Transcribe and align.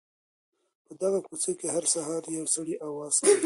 په 0.85 0.91
دغه 1.01 1.19
کوڅې 1.27 1.51
کي 1.59 1.67
هر 1.75 1.83
سهار 1.93 2.23
یو 2.37 2.45
سړی 2.55 2.75
اواز 2.87 3.15
کوي. 3.25 3.39